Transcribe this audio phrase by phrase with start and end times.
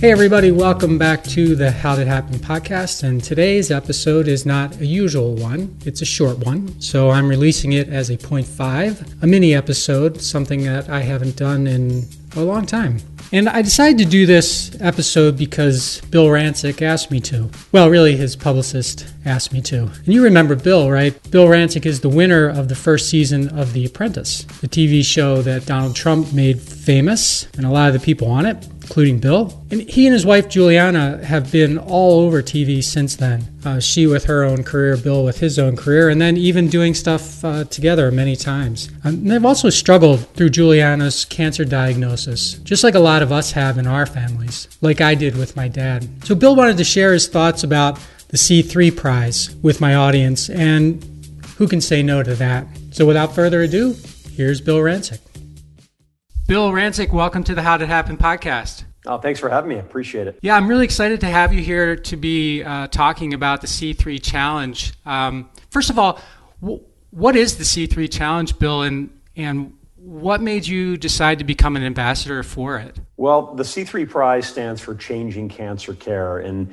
[0.00, 3.02] Hey, everybody, welcome back to the How'd It Happen podcast.
[3.02, 6.80] And today's episode is not a usual one, it's a short one.
[6.80, 11.66] So I'm releasing it as a 0.5, a mini episode, something that I haven't done
[11.66, 13.00] in a long time.
[13.30, 17.50] And I decided to do this episode because Bill Rancic asked me to.
[17.70, 19.82] Well, really, his publicist asked me to.
[19.82, 21.30] And you remember Bill, right?
[21.30, 25.42] Bill Rancic is the winner of the first season of The Apprentice, the TV show
[25.42, 29.64] that Donald Trump made famous, and a lot of the people on it including Bill.
[29.70, 33.46] And he and his wife Giuliana have been all over TV since then.
[33.64, 36.94] Uh, she with her own career, Bill with his own career, and then even doing
[36.94, 38.90] stuff uh, together many times.
[39.04, 43.78] Um, they've also struggled through Giuliana's cancer diagnosis, just like a lot of us have
[43.78, 46.08] in our families, like I did with my dad.
[46.24, 47.96] So Bill wanted to share his thoughts about
[48.30, 51.00] the C3 prize with my audience, and
[51.58, 52.66] who can say no to that?
[52.90, 53.94] So without further ado,
[54.34, 55.20] here's Bill Rancic.
[56.50, 58.82] Bill Rancic, welcome to the How Did It Happen podcast.
[59.06, 59.76] Oh, thanks for having me.
[59.76, 60.36] I appreciate it.
[60.42, 64.20] Yeah, I'm really excited to have you here to be uh, talking about the C3
[64.20, 64.92] Challenge.
[65.06, 66.18] Um, first of all,
[66.60, 71.76] w- what is the C3 Challenge, Bill, and and what made you decide to become
[71.76, 72.98] an ambassador for it?
[73.16, 76.68] Well, the C3 Prize stands for Changing Cancer Care, and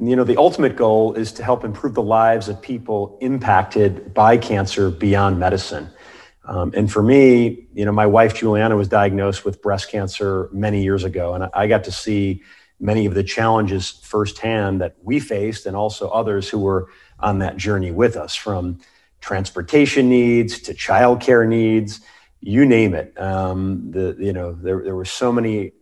[0.00, 4.38] you know the ultimate goal is to help improve the lives of people impacted by
[4.38, 5.90] cancer beyond medicine.
[6.48, 10.82] Um, and for me, you know, my wife Giuliana was diagnosed with breast cancer many
[10.82, 12.42] years ago, and I got to see
[12.80, 16.88] many of the challenges firsthand that we faced, and also others who were
[17.20, 18.78] on that journey with us, from
[19.20, 22.00] transportation needs to childcare needs,
[22.40, 23.20] you name it.
[23.20, 25.72] Um, the you know there there were so many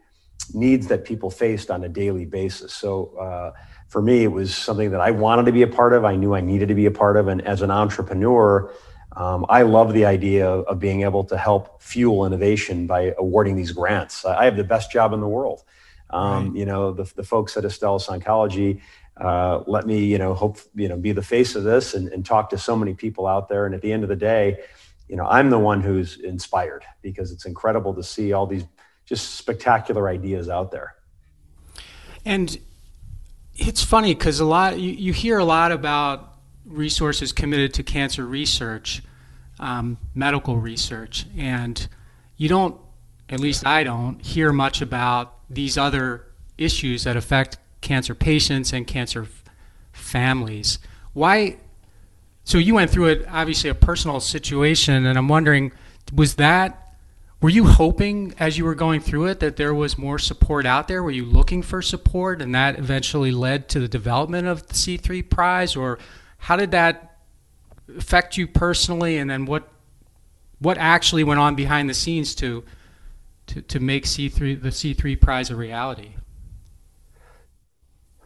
[0.53, 2.75] needs that people faced on a daily basis.
[2.75, 3.17] So.
[3.17, 3.53] Uh,
[3.89, 6.05] for me, it was something that I wanted to be a part of.
[6.05, 7.29] I knew I needed to be a part of.
[7.29, 8.73] And as an entrepreneur,
[9.17, 13.73] um, I love the idea of being able to help fuel innovation by awarding these
[13.73, 14.25] grants.
[14.25, 15.65] I have the best job in the world.
[16.11, 16.59] Um, right.
[16.59, 18.81] You know, the, the folks at Astellas Oncology
[19.17, 22.25] uh, let me, you know, hope, you know, be the face of this and, and
[22.25, 23.65] talk to so many people out there.
[23.65, 24.59] And at the end of the day,
[25.09, 28.65] you know, I'm the one who's inspired because it's incredible to see all these
[29.07, 30.97] just spectacular ideas out there.
[32.25, 32.59] And
[33.55, 36.35] it's funny because a lot you, you hear a lot about
[36.67, 39.03] resources committed to cancer research,
[39.59, 41.89] um, medical research, and
[42.37, 42.79] you don't,
[43.29, 46.27] at least I don't, hear much about these other
[46.59, 49.45] issues that affect cancer patients and cancer f-
[49.93, 50.79] families.
[51.13, 51.57] Why?
[52.45, 55.73] So you went through it, obviously a personal situation, and I'm wondering,
[56.13, 56.87] was that
[57.41, 60.89] were you hoping as you were going through it that there was more support out
[60.89, 61.03] there?
[61.03, 65.29] Were you looking for support, and that eventually led to the development of the C3
[65.29, 65.99] prize, or
[66.39, 67.16] how did that
[67.97, 69.69] affect you personally, and then what
[70.59, 72.65] what actually went on behind the scenes to
[73.49, 76.15] to, to make C3 the C3 prize a reality?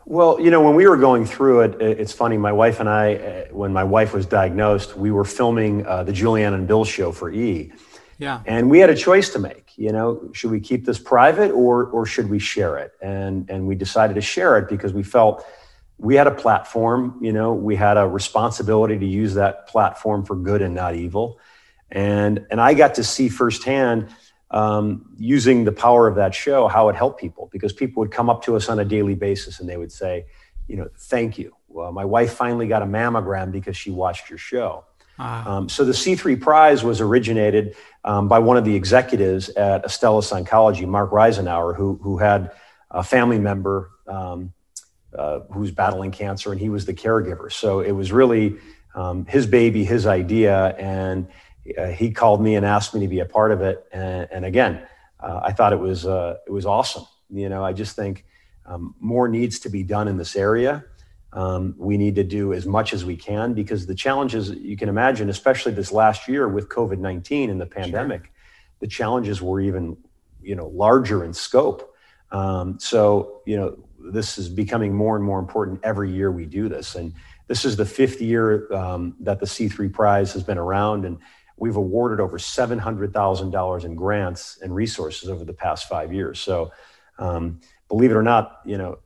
[0.07, 2.37] Well, you know, when we were going through it, it's funny.
[2.37, 6.11] My wife and I, uh, when my wife was diagnosed, we were filming uh, the
[6.11, 7.71] Giuliana and Bill show for E.
[8.19, 8.41] Yeah.
[8.45, 9.73] And we had a choice to make.
[9.77, 12.93] You know, should we keep this private or or should we share it?
[13.01, 15.45] And and we decided to share it because we felt
[16.01, 20.35] we had a platform, you know, we had a responsibility to use that platform for
[20.35, 21.39] good and not evil.
[21.91, 24.09] And, and I got to see firsthand
[24.51, 28.31] um, using the power of that show how it helped people because people would come
[28.31, 30.25] up to us on a daily basis and they would say,
[30.69, 31.55] you know, thank you.
[31.69, 34.85] Well, my wife finally got a mammogram because she watched your show.
[35.19, 35.57] Ah.
[35.57, 40.33] Um, so the C3 prize was originated um, by one of the executives at Astellas
[40.33, 42.53] Oncology, Mark Reisenauer, who, who had
[42.91, 44.55] a family member um,
[45.17, 47.53] uh, who's battling cancer, and he was the caregiver.
[47.53, 48.57] So it was really
[48.95, 51.29] um, his baby, his idea, and
[51.79, 53.85] uh, he called me and asked me to be a part of it.
[53.93, 54.83] And, and again,
[55.21, 57.05] uh, I thought it was uh, it was awesome.
[57.29, 58.25] You know, I just think
[58.67, 60.85] um, more needs to be done in this area.
[61.33, 64.89] Um, we need to do as much as we can because the challenges you can
[64.89, 68.33] imagine, especially this last year with COVID nineteen and the pandemic, sure.
[68.81, 69.97] the challenges were even
[70.43, 71.95] you know larger in scope.
[72.33, 76.69] Um, so you know this is becoming more and more important every year we do
[76.69, 76.95] this.
[76.95, 77.13] And
[77.47, 81.05] this is the fifth year um, that the C3 prize has been around.
[81.05, 81.19] And
[81.57, 86.41] we've awarded over $700,000 in grants and resources over the past five years.
[86.41, 86.73] So,
[87.19, 88.99] um, believe it or not, you know,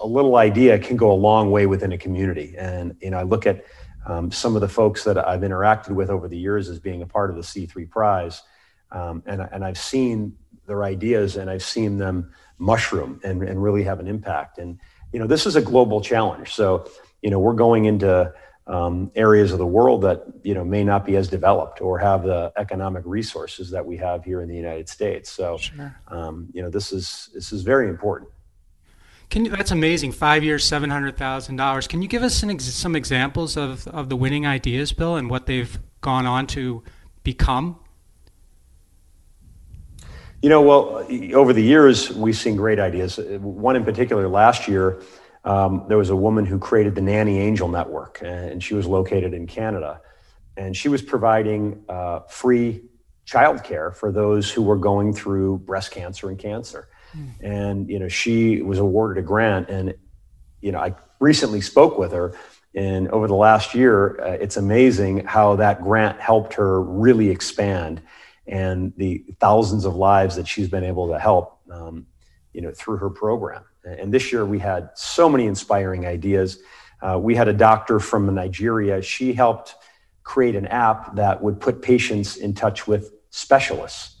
[0.00, 2.54] a little idea can go a long way within a community.
[2.58, 3.64] And, you know, I look at
[4.06, 7.06] um, some of the folks that I've interacted with over the years as being a
[7.06, 8.42] part of the C3 prize.
[8.90, 10.36] Um, and, and I've seen
[10.66, 14.58] their ideas and I've seen them mushroom and, and really have an impact.
[14.58, 14.78] And,
[15.12, 16.52] you know, this is a global challenge.
[16.52, 16.88] So,
[17.22, 18.32] you know, we're going into
[18.66, 22.22] um, areas of the world that, you know, may not be as developed or have
[22.22, 25.28] the economic resources that we have here in the United States.
[25.30, 25.96] So, sure.
[26.06, 28.30] um, you know, this is, this is very important.
[29.30, 30.12] Can you, that's amazing.
[30.12, 31.88] Five years, seven hundred thousand dollars.
[31.88, 35.46] Can you give us ex, some examples of, of the winning ideas, Bill, and what
[35.46, 36.84] they've gone on to
[37.24, 37.79] become?
[40.42, 43.18] You know, well, over the years, we've seen great ideas.
[43.18, 45.02] One in particular, last year,
[45.44, 49.34] um, there was a woman who created the Nanny Angel Network, and she was located
[49.34, 50.00] in Canada.
[50.56, 52.82] And she was providing uh, free
[53.26, 56.88] childcare for those who were going through breast cancer and cancer.
[57.14, 57.32] Mm.
[57.40, 59.68] And, you know, she was awarded a grant.
[59.68, 59.94] And,
[60.62, 62.34] you know, I recently spoke with her.
[62.74, 68.00] And over the last year, uh, it's amazing how that grant helped her really expand
[68.46, 72.06] and the thousands of lives that she's been able to help, um,
[72.52, 73.64] you know, through her program.
[73.84, 76.58] And this year we had so many inspiring ideas.
[77.00, 79.00] Uh, we had a doctor from Nigeria.
[79.00, 79.76] She helped
[80.22, 84.16] create an app that would put patients in touch with specialists,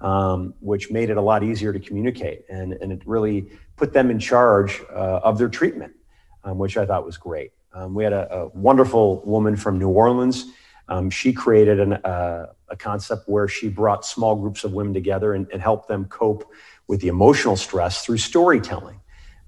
[0.00, 2.44] um, which made it a lot easier to communicate.
[2.50, 5.94] And, and it really put them in charge uh, of their treatment,
[6.42, 7.52] um, which I thought was great.
[7.72, 10.46] Um, we had a, a, wonderful woman from New Orleans.
[10.88, 15.34] Um, she created an, uh, a concept where she brought small groups of women together
[15.34, 16.50] and, and helped them cope
[16.86, 19.00] with the emotional stress through storytelling.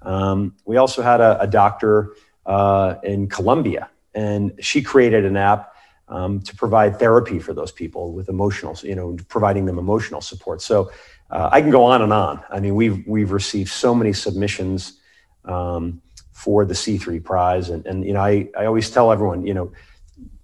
[0.02, 2.14] Um, we also had a, a doctor
[2.46, 5.74] uh, in Colombia, and she created an app
[6.08, 10.62] um, to provide therapy for those people with emotional, you know, providing them emotional support.
[10.62, 10.90] So
[11.30, 12.42] uh, I can go on and on.
[12.50, 15.00] I mean, we've we've received so many submissions
[15.44, 16.00] um,
[16.32, 19.72] for the C3 prize, and and you know, I I always tell everyone, you know,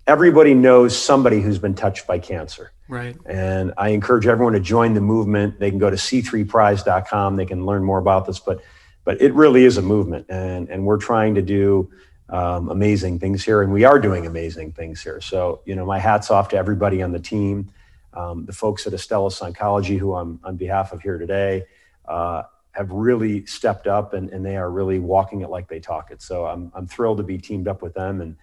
[0.06, 2.72] everybody knows somebody who's been touched by cancer.
[2.88, 3.16] Right.
[3.26, 5.58] And I encourage everyone to join the movement.
[5.60, 7.37] They can go to c3prize.com.
[7.37, 8.62] They can learn more about this, but
[9.04, 11.90] but it really is a movement, and and we're trying to do
[12.28, 15.20] um, amazing things here, and we are doing amazing things here.
[15.20, 17.72] So you know, my hats off to everybody on the team,
[18.14, 21.64] um, the folks at Astellas Oncology, who I'm on behalf of here today.
[22.05, 26.10] Uh, have really stepped up and, and they are really walking it like they talk
[26.10, 26.22] it.
[26.22, 28.34] So I'm, I'm thrilled to be teamed up with them and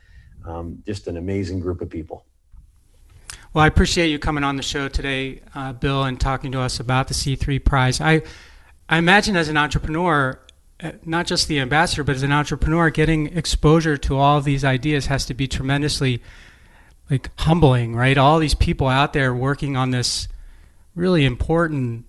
[0.46, 2.26] um, just an amazing group of people.
[3.54, 6.80] Well, I appreciate you coming on the show today, uh, Bill, and talking to us
[6.80, 8.00] about the C3 Prize.
[8.00, 8.22] I,
[8.88, 10.40] I imagine as an entrepreneur,
[10.82, 15.08] uh, not just the ambassador, but as an entrepreneur, getting exposure to all these ideas
[15.08, 16.22] has to be tremendously
[17.10, 18.18] like humbling, right?
[18.18, 20.28] All these people out there working on this
[20.94, 22.06] really important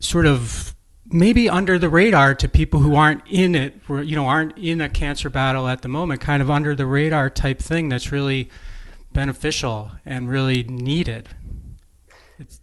[0.00, 0.73] sort of
[1.06, 4.88] maybe under the radar to people who aren't in it, you know, aren't in a
[4.88, 8.48] cancer battle at the moment, kind of under the radar type thing that's really
[9.12, 11.28] beneficial and really needed.
[12.38, 12.60] It's...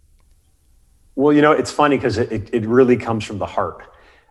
[1.14, 3.84] well, you know, it's funny because it, it really comes from the heart.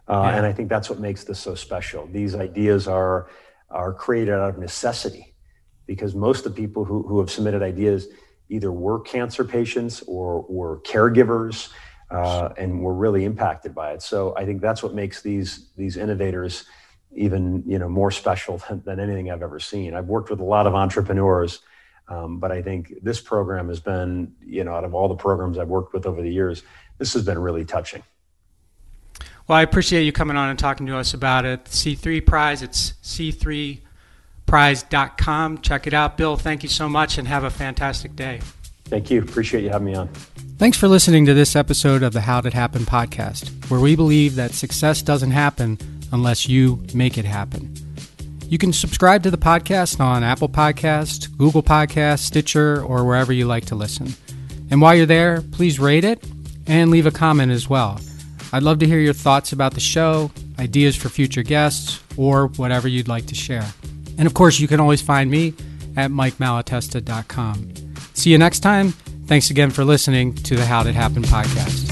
[0.08, 0.38] Uh, yeah.
[0.38, 2.08] And I think that's what makes this so special.
[2.08, 3.30] These ideas are,
[3.70, 5.34] are created out of necessity
[5.88, 8.08] because most of the people who, who have submitted ideas
[8.50, 11.70] either were cancer patients or were caregivers
[12.12, 14.02] uh, and were really impacted by it.
[14.02, 16.66] So I think that's what makes these these innovators
[17.14, 19.96] even you know more special than, than anything I've ever seen.
[19.96, 21.62] I've worked with a lot of entrepreneurs,
[22.10, 25.58] um, but I think this program has been you know out of all the programs
[25.58, 26.62] I've worked with over the years,
[26.98, 28.04] this has been really touching.
[29.48, 31.66] Well, I appreciate you coming on and talking to us about it.
[31.66, 35.58] C3 Prize, it's c3prize.com.
[35.58, 36.16] Check it out.
[36.16, 38.40] Bill, thank you so much and have a fantastic day.
[38.86, 39.22] Thank you.
[39.22, 40.10] Appreciate you having me on.
[40.62, 44.36] Thanks for listening to this episode of the How'd It Happen podcast, where we believe
[44.36, 45.80] that success doesn't happen
[46.12, 47.74] unless you make it happen.
[48.46, 53.48] You can subscribe to the podcast on Apple Podcast, Google Podcast, Stitcher, or wherever you
[53.48, 54.14] like to listen.
[54.70, 56.24] And while you're there, please rate it
[56.68, 58.00] and leave a comment as well.
[58.54, 62.88] I'd love to hear your thoughts about the show, ideas for future guests, or whatever
[62.88, 63.66] you'd like to share.
[64.20, 65.56] And of course, you can always find me
[65.98, 67.74] at mikemalatesta.com.
[68.14, 68.94] See you next time.
[69.32, 71.91] Thanks again for listening to the How'd It Happen podcast.